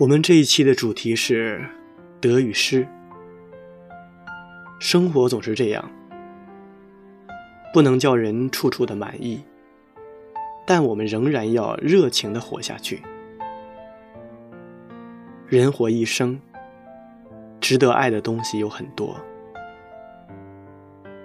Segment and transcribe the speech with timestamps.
[0.00, 1.62] 我们这一期的主题是
[2.22, 2.88] 得与失。
[4.78, 5.90] 生活总是这样，
[7.70, 9.42] 不能叫人处处的满意，
[10.66, 13.02] 但我们仍然要热情的活下去。
[15.46, 16.40] 人活一生，
[17.60, 19.14] 值得爱的东西有很多，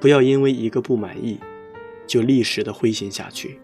[0.02, 1.40] 不要因为一个不满意，
[2.06, 3.58] 就立时的灰心下去。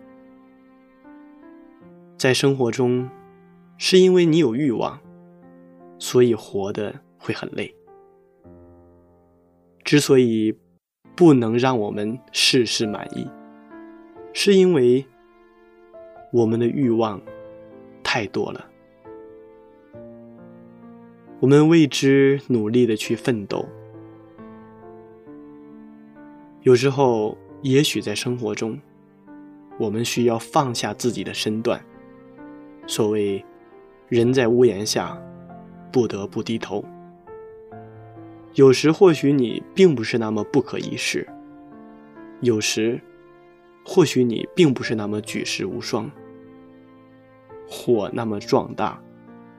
[2.17, 3.09] 在生活中。
[3.83, 5.01] 是因为你有欲望，
[5.97, 7.73] 所以活的会很累。
[9.83, 10.55] 之所以
[11.15, 13.27] 不能让我们事事满意，
[14.33, 15.03] 是因为
[16.31, 17.19] 我们的欲望
[18.03, 18.69] 太多了。
[21.39, 23.65] 我们为之努力的去奋斗，
[26.61, 28.79] 有时候也许在生活中，
[29.79, 31.83] 我们需要放下自己的身段。
[32.85, 33.43] 所谓。
[34.11, 35.17] 人在屋檐下，
[35.89, 36.83] 不得不低头。
[38.55, 41.25] 有时或许你并不是那么不可一世，
[42.41, 42.99] 有时
[43.85, 46.11] 或许你并不是那么举世无双。
[47.69, 49.01] 火那么壮大，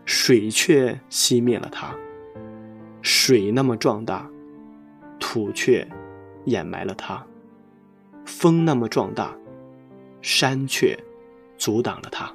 [0.05, 1.97] 水却熄灭了它；
[3.01, 4.31] 水那么壮大，
[5.19, 5.89] 土却
[6.45, 7.25] 掩埋了它；
[8.27, 9.35] 风那么壮大，
[10.21, 10.95] 山却
[11.57, 12.31] 阻挡了它。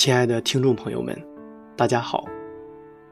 [0.00, 1.14] 亲爱的听众朋友们，
[1.76, 2.24] 大家好，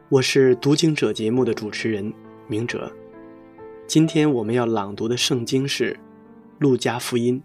[0.09, 2.10] 我是读经者节目的主持人
[2.47, 2.91] 明哲。
[3.87, 5.93] 今天我们要朗读的圣经是
[6.59, 7.38] 《路加福音》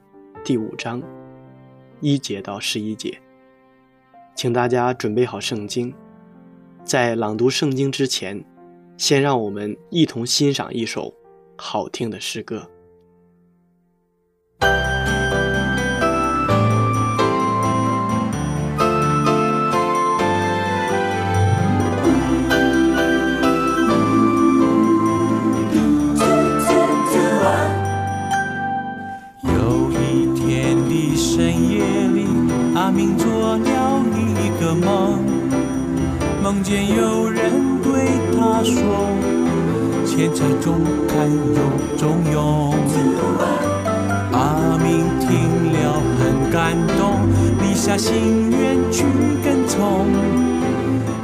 [0.45, 1.03] 第五章
[1.99, 3.19] 一节到十一节，
[4.33, 5.93] 请大家准备好圣经。
[6.85, 8.41] 在朗读圣经之前，
[8.95, 11.13] 先让我们一同欣赏一首
[11.57, 12.65] 好听的诗歌。
[40.63, 40.79] 中
[41.09, 42.73] 看有中用。”
[44.31, 45.29] 阿明听
[45.73, 47.27] 了很感动，
[47.61, 49.03] 立下心愿去
[49.43, 50.07] 跟从，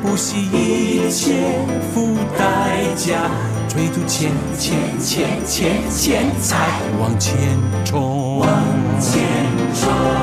[0.03, 1.57] 不惜一切
[1.93, 3.31] 付代价，
[3.67, 7.35] 追逐钱钱钱钱钱财往前
[7.83, 8.47] 冲，往
[8.99, 9.23] 前
[9.73, 10.18] 冲。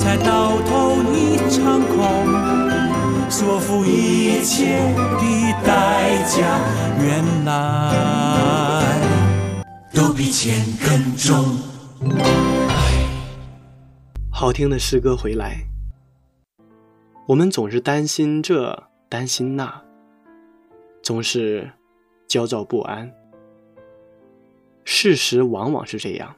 [0.00, 2.00] 才到头一场空，
[3.30, 6.58] 所付一切的代价，
[6.98, 8.98] 原来
[9.92, 11.58] 都比钱更重。
[14.32, 15.58] 好听的诗歌回来，
[17.28, 19.82] 我们总是担心这，担心那，
[21.02, 21.70] 总是
[22.26, 23.12] 焦躁不安。
[24.82, 26.34] 事实往往是这样，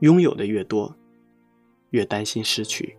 [0.00, 0.96] 拥有的越多，
[1.96, 2.94] 越担心失去；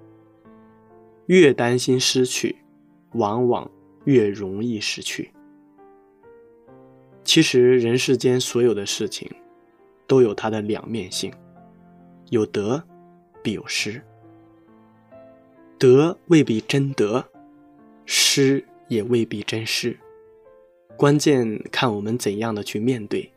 [1.27, 2.55] 越担心失去，
[3.11, 3.69] 往往
[4.05, 5.29] 越容易失去。
[7.23, 9.29] 其实，人世间所有的事情，
[10.07, 11.31] 都有它的两面性，
[12.31, 12.83] 有得。
[13.43, 14.01] 必有失，
[15.79, 17.23] 得未必真得，
[18.05, 19.97] 失也未必真失，
[20.97, 23.31] 关键看我们怎样的去面对。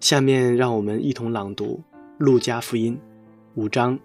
[0.00, 1.80] 下面让我们一同朗读
[2.18, 2.98] 《路加福音》
[3.58, 3.98] 五章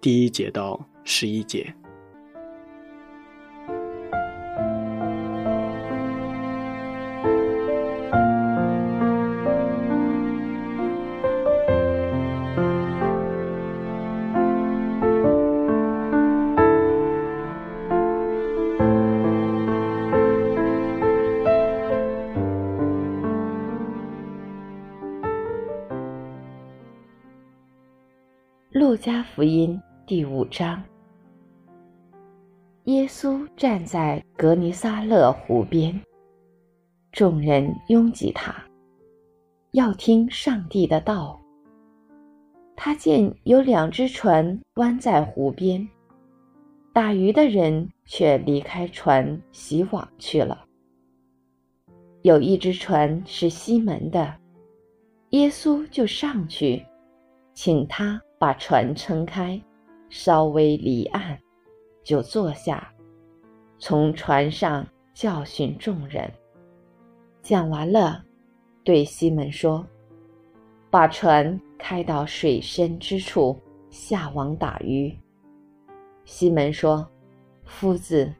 [0.00, 1.74] 第一节到十一节。
[29.34, 30.80] 福音第五章，
[32.84, 36.00] 耶稣站在格尼撒勒湖边，
[37.10, 38.54] 众人拥挤他，
[39.72, 41.36] 要听上帝的道。
[42.76, 45.84] 他见有两只船弯在湖边，
[46.92, 50.64] 打鱼的人却离开船洗网去了。
[52.22, 54.32] 有一只船是西门的，
[55.30, 56.86] 耶稣就上去，
[57.54, 58.20] 请他。
[58.36, 59.58] 把船撑开，
[60.10, 61.38] 稍微离岸，
[62.02, 62.92] 就坐下，
[63.78, 66.30] 从船上教训众人。
[67.40, 68.22] 讲完了，
[68.82, 69.86] 对西门说
[70.90, 73.58] ：“把船开到水深之处，
[73.88, 75.16] 下网打鱼。”
[76.26, 77.08] 西门说
[77.64, 78.30] ：“夫子，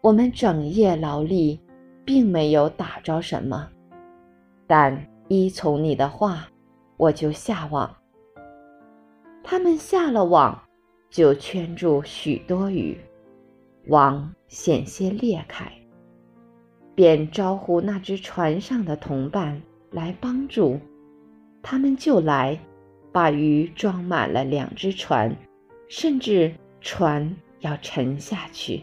[0.00, 1.60] 我们整夜劳力，
[2.06, 3.68] 并没有打着什么，
[4.66, 6.48] 但依从你的话，
[6.96, 7.94] 我就下网。”
[9.48, 10.60] 他们下了网，
[11.08, 12.98] 就圈住许多鱼，
[13.86, 15.70] 网险些裂开，
[16.96, 19.62] 便招呼那只船上的同伴
[19.92, 20.80] 来帮助。
[21.62, 22.58] 他们就来，
[23.12, 25.32] 把鱼装满了两只船，
[25.88, 28.82] 甚至船要沉下去。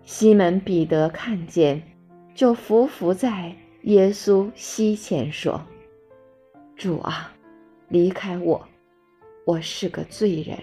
[0.00, 1.82] 西门彼得看见，
[2.34, 5.60] 就伏伏在耶稣膝前说
[6.74, 7.34] ：“主啊，
[7.88, 8.66] 离开我。”
[9.50, 10.56] 我是个罪人。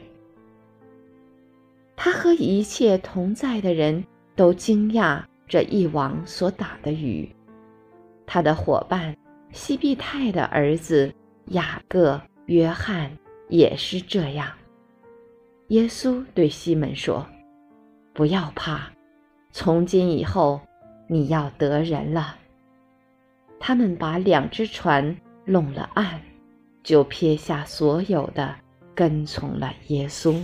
[1.97, 4.01] 他和一切同在的人
[4.33, 7.29] 都惊讶，这一网所打的鱼。
[8.25, 9.13] 他的伙伴
[9.51, 11.13] 西庇太的儿子
[11.47, 13.11] 雅各、约翰
[13.49, 14.49] 也是这样。
[15.67, 17.27] 耶稣对西门说
[18.15, 18.89] ：“不要怕，
[19.51, 20.61] 从今以后
[21.09, 22.37] 你要得人了。”
[23.59, 25.13] 他们把两只船
[25.43, 26.21] 拢了岸，
[26.83, 28.55] 就撇下所有的，
[28.97, 30.43] 跟从了耶稣。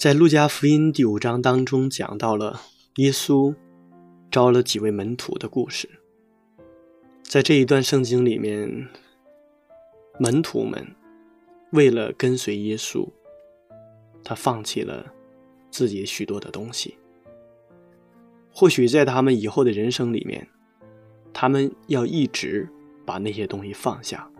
[0.00, 2.62] 在路加福音第五章当中，讲到了
[2.96, 3.54] 耶稣
[4.30, 5.90] 招了几位门徒的故事。
[7.22, 8.88] 在这一段圣经里面，
[10.18, 10.96] 门徒们
[11.72, 13.06] 为了跟随耶稣，
[14.24, 15.04] 他放弃了
[15.70, 16.96] 自己许多的东西。
[18.50, 20.48] 或许在他们以后的人生里面，
[21.30, 22.66] 他们要一直
[23.04, 24.30] 把那些东西放下。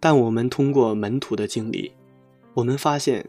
[0.00, 1.92] 但我们通过门徒的经历，
[2.54, 3.24] 我们发现。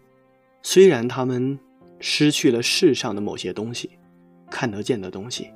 [0.65, 1.59] 虽然他们
[1.99, 3.91] 失去了世上的某些东西，
[4.49, 5.51] 看得见的东西，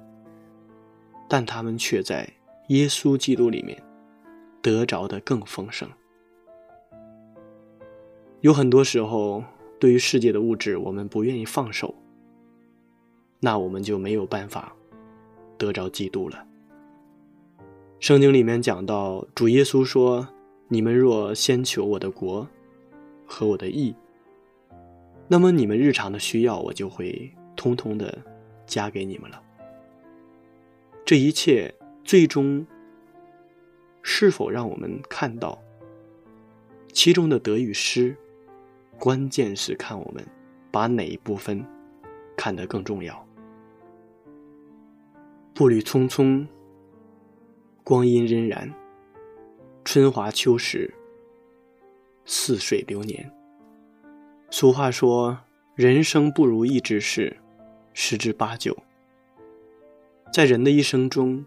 [1.30, 2.30] 但他们却在
[2.68, 3.82] 耶稣基督里面
[4.62, 5.90] 得着的更丰盛。
[8.42, 9.44] 有很多时候，
[9.80, 11.96] 对于世界的物质，我们不愿意放手，
[13.40, 14.76] 那我们就没有办法
[15.58, 16.46] 得着基督了。
[18.00, 20.28] 圣经里面讲到，主耶稣说
[20.68, 22.48] ：“你们若先求我的国
[23.26, 23.96] 和我的义。”
[25.27, 28.17] 那么你们日常的需要，我就会通通的
[28.65, 29.43] 加给你们了。
[31.05, 32.65] 这一切最终
[34.01, 35.62] 是否让我们看到
[36.93, 38.15] 其中的得与失，
[38.98, 40.25] 关键是看我们
[40.72, 41.65] 把哪一部分
[42.36, 43.27] 看得更重要。
[45.53, 46.48] 步履匆匆，
[47.84, 48.72] 光阴荏苒，
[49.84, 50.93] 春华秋实，
[52.25, 53.29] 似水流年。
[54.50, 55.38] 俗话说
[55.75, 57.38] ：“人生不如意之事
[57.94, 58.75] 十之八九。”
[60.32, 61.46] 在人的一生中，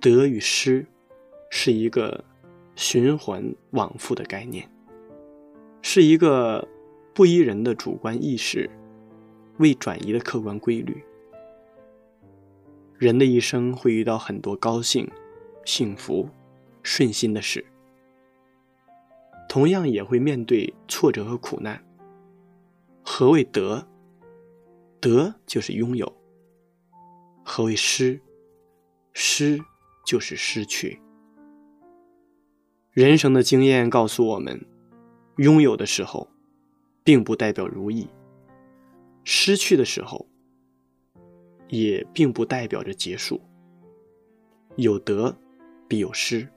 [0.00, 0.86] 得与失
[1.50, 2.24] 是一个
[2.76, 4.70] 循环往复的概念，
[5.82, 6.66] 是一个
[7.14, 8.68] 不依人的主观意识
[9.58, 11.02] 未转移的客观规律。
[12.98, 15.10] 人的一生会遇到很多高兴、
[15.64, 16.28] 幸福、
[16.82, 17.64] 顺心的事，
[19.48, 21.82] 同样也会面对挫折和苦难。
[23.12, 23.88] 何谓得？
[25.00, 26.16] 得就是拥有。
[27.44, 28.20] 何谓失？
[29.12, 29.60] 失
[30.06, 31.02] 就是失去。
[32.92, 34.64] 人生的经验告诉我们，
[35.38, 36.30] 拥有的时候，
[37.02, 38.06] 并不代表如意；
[39.24, 40.28] 失去的时候，
[41.68, 43.40] 也并不代表着结束。
[44.76, 45.36] 有得
[45.88, 46.48] 必有失，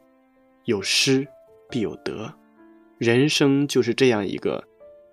[0.65, 1.27] 有失
[1.72, 2.31] 必有得。
[3.00, 4.63] 人生就是这样一个。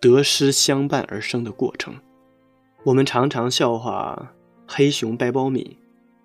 [0.01, 1.95] 得失相伴而生的过程，
[2.85, 4.33] 我们常常笑话
[4.67, 5.77] 黑熊掰苞米，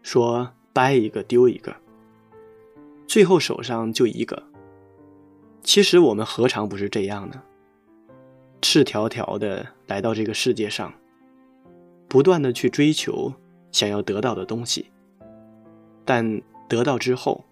[0.02, 1.76] 说掰一个丢一个，
[3.06, 4.44] 最后手上就一个。
[5.62, 7.42] 其实我们何尝不是这样呢？
[8.62, 10.94] 赤条条的来到这个世界上，
[12.08, 13.34] 不断的去追求
[13.74, 14.86] 想要得到的东西，
[16.06, 17.44] 但得到之后，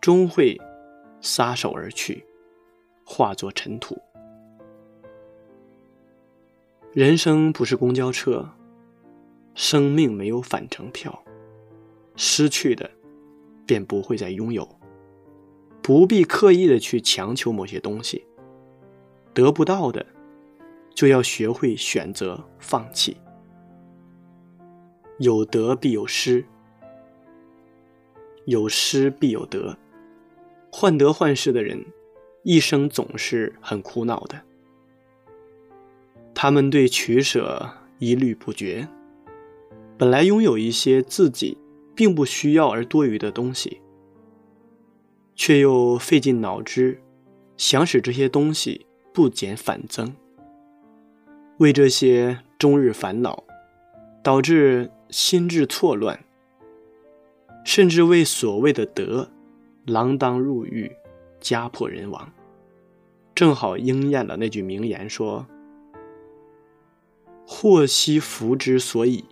[0.00, 0.56] 终会
[1.20, 2.24] 撒手而去，
[3.04, 4.00] 化作尘土。
[6.98, 8.50] 人生不是公交车，
[9.54, 11.22] 生命没有返程票，
[12.16, 12.90] 失去的
[13.64, 14.68] 便不会再拥有，
[15.80, 18.26] 不必刻意的去强求某些东西，
[19.32, 20.04] 得不到的
[20.92, 23.16] 就要学会选择放弃。
[25.20, 26.44] 有得必有失，
[28.46, 29.78] 有失必有得，
[30.72, 31.86] 患得患失的人，
[32.42, 34.47] 一生总是很苦恼的。
[36.40, 37.68] 他们对取舍
[37.98, 38.86] 一律不绝，
[39.98, 41.58] 本来拥有一些自己
[41.96, 43.80] 并不需要而多余的东西，
[45.34, 47.02] 却又费尽脑汁
[47.56, 50.14] 想使这些东西不减反增，
[51.56, 53.42] 为这些终日烦恼，
[54.22, 56.24] 导致心智错乱，
[57.64, 59.28] 甚至为所谓的德
[59.86, 60.92] 锒铛入狱，
[61.40, 62.32] 家破人亡。
[63.34, 65.44] 正好应验了那句名言说。
[67.50, 69.24] 祸兮福之所以，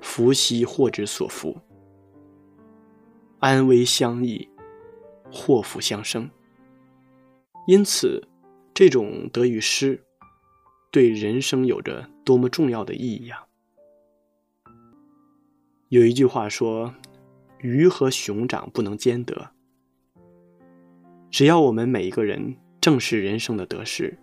[0.00, 1.56] 福兮祸之所伏。
[3.38, 4.48] 安危相依，
[5.30, 6.28] 祸福相生。
[7.68, 8.26] 因此，
[8.74, 10.02] 这种得与失，
[10.90, 13.46] 对人生有着多么重要的意义啊！
[15.88, 16.92] 有一句话说
[17.62, 19.50] ：“鱼和熊掌不能兼得。”
[21.30, 24.18] 只要我们每一个人正视人生的得失，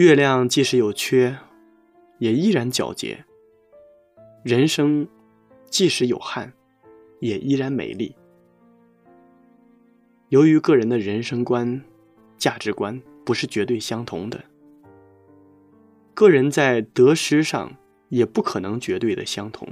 [0.00, 1.36] 月亮即使有缺，
[2.16, 3.18] 也依然皎洁；
[4.42, 5.06] 人生
[5.66, 6.50] 即使有憾，
[7.18, 8.16] 也依然美丽。
[10.30, 11.84] 由于个人的人生观、
[12.38, 14.42] 价值观不是绝对相同的，
[16.14, 17.70] 个人在得失上
[18.08, 19.68] 也不可能绝对的相同。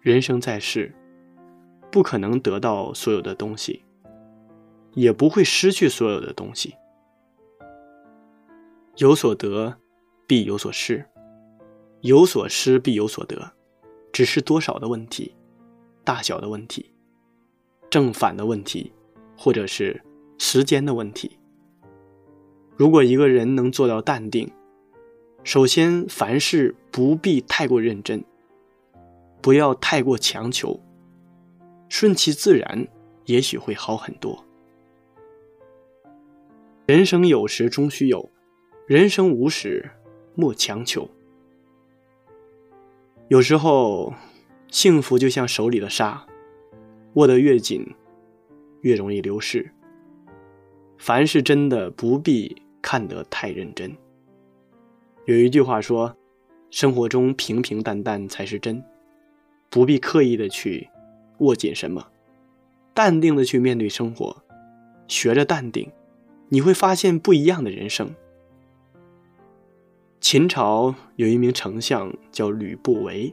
[0.00, 0.94] 人生在世。
[1.90, 3.82] 不可能得到所有的东西，
[4.94, 6.74] 也不会失去所有的东西。
[8.96, 9.76] 有所得，
[10.24, 11.04] 必有所失；
[12.02, 13.52] 有所失，必有所得，
[14.12, 15.34] 只是多少的问题，
[16.04, 16.92] 大小的问题，
[17.90, 18.92] 正反的问题，
[19.36, 20.00] 或者是
[20.38, 21.36] 时间的问题。
[22.76, 24.48] 如果一个人能做到淡定，
[25.42, 28.24] 首先凡事不必太过认真，
[29.42, 30.80] 不要太过强求。
[31.88, 32.86] 顺其自然，
[33.24, 34.44] 也许会好很多。
[36.86, 38.30] 人生有时终须有，
[38.86, 39.90] 人生无始
[40.34, 41.08] 莫强求。
[43.28, 44.12] 有时候，
[44.68, 46.26] 幸福就像手里的沙，
[47.14, 47.86] 握得越紧，
[48.82, 49.66] 越容易流失。
[50.98, 53.90] 凡事真的不必看得太认真。
[55.24, 56.14] 有一句话说
[56.70, 58.84] ：“生活中平平淡淡才是真，
[59.70, 60.86] 不必刻意的去。”
[61.38, 62.06] 握紧什么，
[62.92, 64.44] 淡定的去面对生活，
[65.08, 65.90] 学着淡定，
[66.50, 68.14] 你会发现不一样的人生。
[70.34, 73.32] 秦朝有一名丞相叫吕不韦，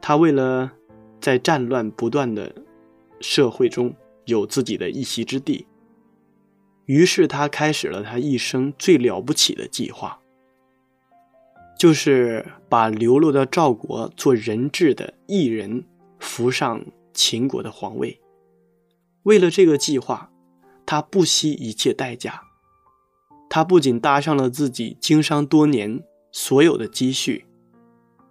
[0.00, 0.70] 他为了
[1.20, 2.54] 在战乱不断的
[3.20, 3.92] 社会中
[4.24, 5.66] 有自己的一席之地，
[6.84, 10.16] 于是他开始了他一生最了不起的计划，
[11.76, 15.84] 就是把流落到赵国做人质的异人
[16.20, 16.80] 扶上。
[17.12, 18.20] 秦国的皇位，
[19.24, 20.30] 为了这个计划，
[20.86, 22.45] 他不惜一切代价。
[23.48, 27.46] 他不仅搭上了自己经商多年所有的积蓄，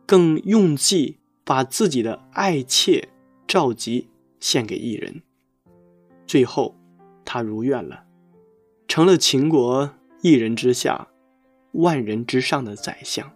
[0.06, 3.10] 更用计把自己的爱妾
[3.48, 5.22] 赵吉献给异人。
[6.28, 6.76] 最后，
[7.24, 8.06] 他如愿了，
[8.88, 11.08] 成了秦国一人之下、
[11.72, 13.32] 万人之上的宰相。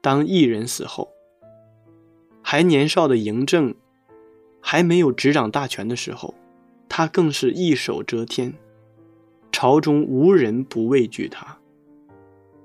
[0.00, 1.10] 当异人死后，
[2.42, 3.74] 还年少的嬴政。
[4.66, 6.34] 还没有执掌大权的时候，
[6.88, 8.54] 他更是一手遮天，
[9.64, 11.58] 朝中无人不畏惧他。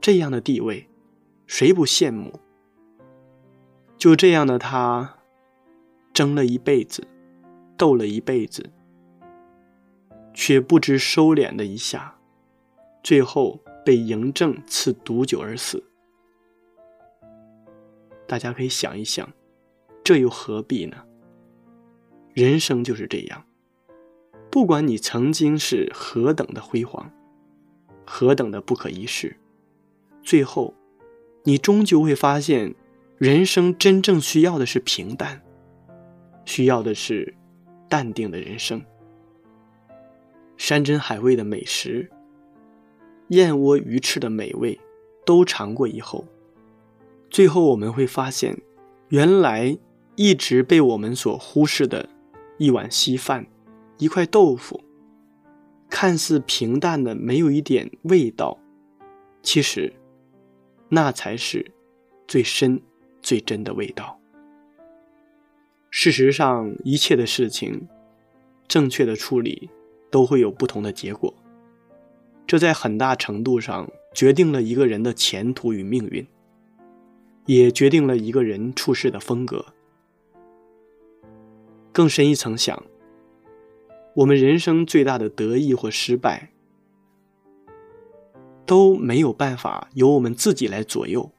[0.02, 0.86] 这样的地位，
[1.48, 2.38] 谁不羡慕？
[3.98, 5.20] 就这样的他，
[6.12, 7.08] 争了一辈子，
[7.78, 8.70] 斗了一辈子，
[10.34, 12.20] 却不知收敛的一下，
[13.02, 15.82] 最后被嬴政赐毒酒而死。
[18.28, 19.32] 大家可以想一想，
[20.04, 20.98] 这又何必呢？
[22.34, 23.46] 人生就是这样，
[24.52, 27.12] 不管你曾经是何等的辉煌，
[28.06, 29.38] 何等的不可一世，
[30.24, 30.74] 最后，
[31.44, 32.74] 你终究会发现，
[33.18, 35.42] 人生真正需要的是平淡，
[36.46, 37.36] 需要的是
[37.88, 38.82] 淡定的人生。
[40.58, 42.10] 山珍海味的美食，
[43.30, 44.80] 燕窝鱼翅的美味，
[45.26, 46.26] 都尝过以后，
[47.30, 48.60] 最后我们会发现，
[49.10, 49.78] 原来
[50.16, 52.10] 一直被我们所忽视的。
[52.58, 53.48] 一碗稀饭，
[54.00, 54.82] 一块豆腐，
[55.90, 58.58] 看似平淡的，没有一点味道，
[59.44, 59.94] 其实，
[60.88, 61.74] 那才是
[62.26, 62.82] 最深、
[63.22, 64.18] 最真的味道。
[65.90, 67.90] 事实上，一切的事情，
[68.70, 69.70] 正确的处理，
[70.10, 71.34] 都会有不同的结果。
[72.48, 76.26] 这在很大程度上决定了一个人的前途与命运，
[77.48, 79.66] 也决定了一个人处事的风格。
[81.92, 82.82] 更深一层想，
[84.20, 86.52] 我们人生最大的得意或失败，
[88.66, 91.32] 都没有办法由我们自己来左右。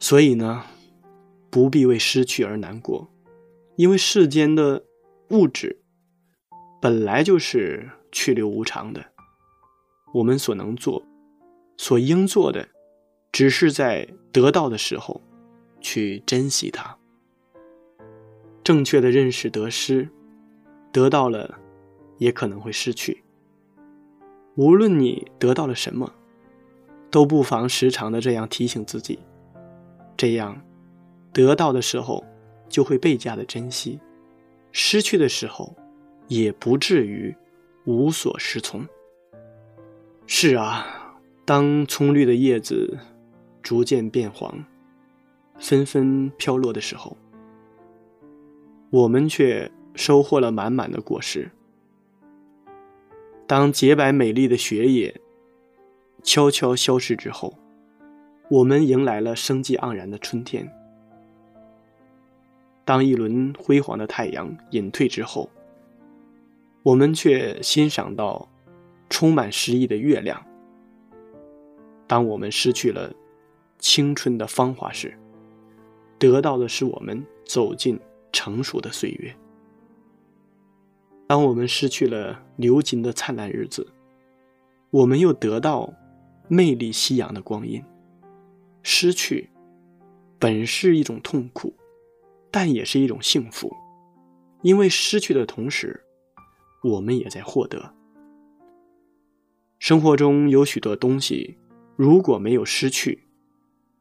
[0.00, 0.64] 所以呢，
[1.50, 3.08] 不必为失去而难过，
[3.76, 4.84] 因为世间的
[5.30, 5.80] 物质
[6.82, 9.12] 本来就是去留无常的。
[10.14, 11.00] 我们所能做、
[11.76, 12.68] 所应做的，
[13.30, 15.22] 只是在得到的时候
[15.80, 16.98] 去珍惜它。
[18.64, 20.08] 正确的认识得失，
[20.96, 21.58] 得到了，
[22.16, 23.22] 也可能会失去。
[24.54, 26.10] 无论你得到了什么，
[27.10, 29.18] 都不妨时常的这样提醒自己，
[30.16, 30.58] 这样
[31.34, 32.24] 得到的时候
[32.66, 34.00] 就会倍加的珍惜，
[34.72, 35.76] 失去的时候
[36.28, 37.36] 也不至于
[37.84, 38.82] 无所适从。
[40.26, 42.98] 是啊，当葱绿的叶子
[43.62, 44.64] 逐渐变黄，
[45.58, 47.14] 纷纷飘落的时候，
[48.88, 51.50] 我们却收获了满满的果实。
[53.48, 55.20] 当洁白美丽的雪野
[56.22, 57.56] 悄悄消失之后，
[58.48, 60.70] 我们迎来了生机盎然的春天。
[62.84, 65.50] 当一轮辉煌的太阳隐退之后，
[66.82, 68.48] 我们却欣赏到
[69.10, 70.40] 充满诗意的月亮。
[72.06, 73.12] 当我们失去了
[73.78, 75.16] 青春的芳华时，
[76.18, 77.98] 得到的是我们走进
[78.32, 79.34] 成熟的岁月。
[81.28, 83.92] 当我们失去了流金的灿烂日子，
[84.90, 85.92] 我们又得到
[86.48, 87.82] 魅力夕阳的光阴。
[88.82, 89.50] 失去
[90.38, 91.74] 本是一种痛苦，
[92.52, 93.74] 但也是一种幸福，
[94.62, 96.00] 因为失去的同时，
[96.84, 97.92] 我们也在获得。
[99.80, 101.58] 生活中有许多东西，
[101.96, 103.24] 如果没有失去，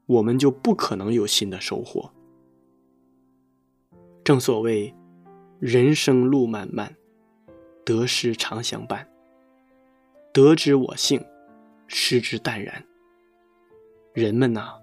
[0.06, 2.12] 我们就不可能有新的收获。
[4.24, 4.94] 正所谓，
[5.60, 6.96] 人生路漫漫。
[7.86, 9.08] 得失常相伴，
[10.34, 11.24] 得之我幸，
[11.88, 12.84] 失之淡然。
[14.12, 14.74] 人们呐，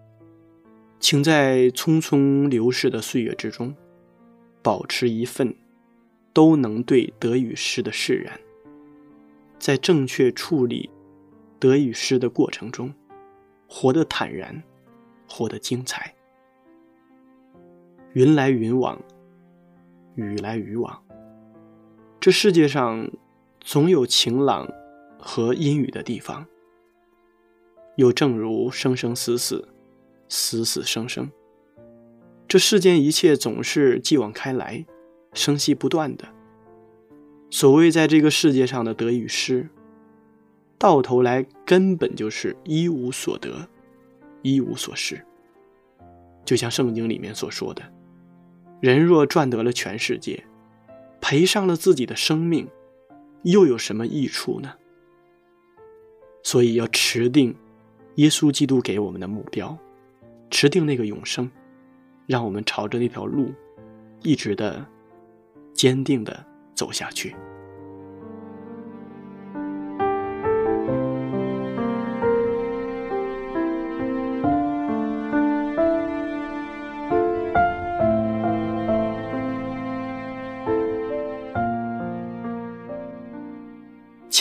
[1.00, 3.74] 请在匆匆流逝的岁月之中，
[4.62, 5.52] 保持一份
[6.32, 8.38] 都能对得与失的释然，
[9.58, 10.88] 在正确处理
[11.58, 12.94] 得与失的过程中，
[13.66, 14.62] 活得坦然，
[15.28, 16.14] 活得精彩。
[18.12, 18.96] 云来云往，
[20.14, 21.01] 雨来雨往。
[22.22, 23.10] 这世界上
[23.60, 24.72] 总有晴朗
[25.18, 26.46] 和阴雨的地方，
[27.96, 29.66] 又正如生生死死，
[30.28, 31.28] 死死生生。
[32.46, 34.86] 这世间一切总是继往开来，
[35.34, 36.24] 生息不断的。
[37.50, 39.68] 所谓在这个世界上的得与失，
[40.78, 43.68] 到头来根本就是一无所得，
[44.42, 45.20] 一无所失。
[46.44, 47.82] 就像圣经里面所说的
[48.78, 50.40] ：“人若赚得了全世界。”
[51.22, 52.68] 赔上了自己的生命，
[53.44, 54.74] 又有什么益处呢？
[56.42, 57.56] 所以要持定
[58.16, 59.78] 耶稣基督给我们的目标，
[60.50, 61.48] 持定那个永生，
[62.26, 63.52] 让我们朝着那条路
[64.22, 64.84] 一直的
[65.72, 67.34] 坚定的走下去。